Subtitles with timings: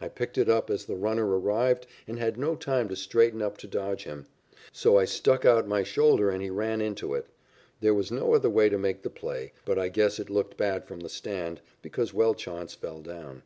[0.00, 3.58] I picked it up as the runner arrived and had no time to straighten up
[3.58, 4.24] to dodge him.
[4.72, 7.26] So I struck out my shoulder and he ran into it.
[7.82, 10.86] There was no other way to make the play, but I guess it looked bad
[10.86, 13.42] from the stand, because Welchonce fell down.